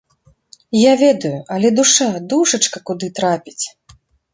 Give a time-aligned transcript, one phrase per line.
[0.77, 3.65] Я ведаю, але душа, душачка куды трапіць?